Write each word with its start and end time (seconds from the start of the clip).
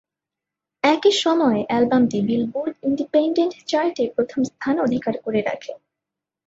একই 0.83 1.13
সময়ে 1.23 1.61
অ্যালবামটি 1.67 2.19
বিলবোর্ড 2.21 2.73
ইন্ডিপেন্ডেন্ট 2.83 3.53
চার্ট 3.67 3.95
এ 3.99 4.05
প্রথম 4.15 4.39
স্থান 4.43 4.75
অধিকার 4.79 5.15
করে 5.21 5.39
রাখে। 5.41 5.71